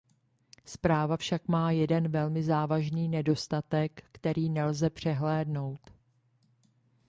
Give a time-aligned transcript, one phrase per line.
[0.65, 5.91] Zpráva však má jeden velmi závažný nedostatek, který nelze přehlédnout.